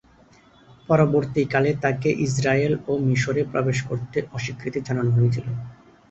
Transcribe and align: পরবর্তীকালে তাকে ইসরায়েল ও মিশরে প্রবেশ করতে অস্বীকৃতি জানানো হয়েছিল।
পরবর্তীকালে 0.89 1.71
তাকে 1.83 2.09
ইসরায়েল 2.25 2.73
ও 2.87 3.01
মিশরে 3.07 3.41
প্রবেশ 3.51 3.77
করতে 3.89 4.17
অস্বীকৃতি 4.35 4.79
জানানো 4.87 5.11
হয়েছিল। 5.17 5.45